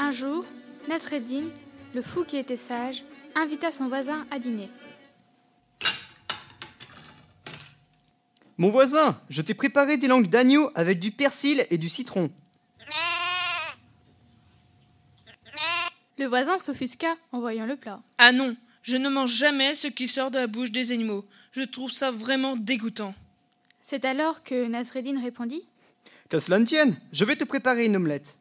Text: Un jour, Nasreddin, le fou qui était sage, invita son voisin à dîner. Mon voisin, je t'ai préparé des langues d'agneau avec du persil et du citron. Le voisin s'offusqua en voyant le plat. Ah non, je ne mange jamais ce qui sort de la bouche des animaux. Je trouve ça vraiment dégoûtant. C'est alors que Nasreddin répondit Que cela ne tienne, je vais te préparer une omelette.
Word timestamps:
Un 0.00 0.12
jour, 0.12 0.44
Nasreddin, 0.88 1.48
le 1.92 2.02
fou 2.02 2.24
qui 2.24 2.36
était 2.36 2.56
sage, 2.56 3.02
invita 3.34 3.72
son 3.72 3.88
voisin 3.88 4.24
à 4.30 4.38
dîner. 4.38 4.70
Mon 8.58 8.70
voisin, 8.70 9.20
je 9.28 9.42
t'ai 9.42 9.54
préparé 9.54 9.96
des 9.96 10.06
langues 10.06 10.28
d'agneau 10.28 10.70
avec 10.76 11.00
du 11.00 11.10
persil 11.10 11.66
et 11.70 11.78
du 11.78 11.88
citron. 11.88 12.30
Le 16.16 16.26
voisin 16.26 16.58
s'offusqua 16.58 17.16
en 17.32 17.40
voyant 17.40 17.66
le 17.66 17.76
plat. 17.76 18.00
Ah 18.18 18.30
non, 18.30 18.56
je 18.82 18.96
ne 18.96 19.08
mange 19.08 19.32
jamais 19.32 19.74
ce 19.74 19.88
qui 19.88 20.06
sort 20.06 20.30
de 20.30 20.38
la 20.38 20.46
bouche 20.46 20.70
des 20.70 20.92
animaux. 20.92 21.24
Je 21.50 21.62
trouve 21.62 21.90
ça 21.90 22.12
vraiment 22.12 22.56
dégoûtant. 22.56 23.14
C'est 23.82 24.04
alors 24.04 24.44
que 24.44 24.68
Nasreddin 24.68 25.20
répondit 25.20 25.68
Que 26.28 26.38
cela 26.38 26.60
ne 26.60 26.64
tienne, 26.64 26.96
je 27.12 27.24
vais 27.24 27.36
te 27.36 27.44
préparer 27.44 27.86
une 27.86 27.96
omelette. 27.96 28.36